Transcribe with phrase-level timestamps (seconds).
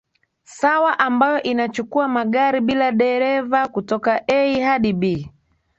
[0.43, 5.31] sawa ambayo inachukua magari bila dereva kutoka A hadi B